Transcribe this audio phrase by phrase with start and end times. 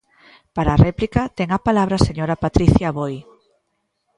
[0.55, 3.15] Para a réplica, ten a palabra a señora Patricia Aboi.